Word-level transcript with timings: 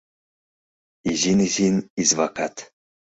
Изин-изин 1.11 1.75
извакат 2.01 2.55